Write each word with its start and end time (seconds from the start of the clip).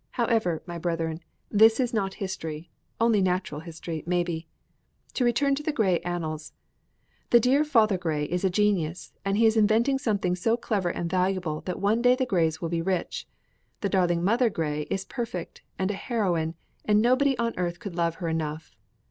However, 0.13 0.63
my 0.65 0.79
brethren, 0.79 1.19
this 1.51 1.79
is 1.79 1.93
not 1.93 2.15
history 2.15 2.71
only 2.99 3.21
natural 3.21 3.61
history, 3.61 4.01
maybe. 4.07 4.47
To 5.13 5.23
return 5.23 5.53
to 5.53 5.61
the 5.61 5.71
Grey 5.71 5.99
Annals: 5.99 6.53
The 7.29 7.39
dear 7.39 7.63
father 7.63 7.99
Grey 7.99 8.23
is 8.25 8.43
a 8.43 8.49
genius, 8.49 9.13
and 9.23 9.37
he 9.37 9.45
is 9.45 9.55
inventing 9.55 9.99
something 9.99 10.35
so 10.35 10.57
clever 10.57 10.89
and 10.89 11.07
valuable 11.07 11.61
that 11.67 11.79
one 11.79 12.01
day 12.01 12.15
the 12.15 12.25
Greys 12.25 12.59
will 12.59 12.69
be 12.69 12.81
rich. 12.81 13.27
The 13.81 13.89
darling 13.89 14.23
mother 14.23 14.49
Grey 14.49 14.87
is 14.89 15.05
perfect, 15.05 15.61
and 15.77 15.91
a 15.91 15.93
heroine, 15.93 16.55
and 16.83 16.99
nobody 16.99 17.37
on 17.37 17.53
earth 17.55 17.77
could 17.79 17.93
love 17.95 18.15
her 18.15 18.27
enough. 18.27 18.75